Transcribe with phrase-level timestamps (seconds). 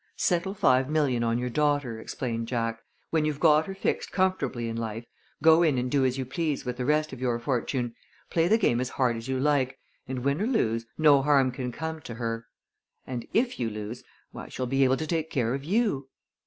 [0.17, 2.79] "Settle five million on your daughter," explained Jack.
[3.11, 5.05] "When you've got her fixed comfortably in life,
[5.43, 7.93] go in and do as you please with the rest of your fortune.
[8.31, 9.77] Play the game as hard as you like,
[10.07, 12.47] and, win or lose, no harm can come to her
[13.05, 16.09] and if you lose, why, she'll be able to take care of you."